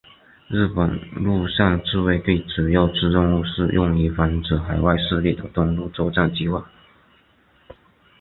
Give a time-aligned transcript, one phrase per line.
[0.47, 6.67] 日本陆上自卫队主要之任务是用于防止海外势力的登陆作战计划。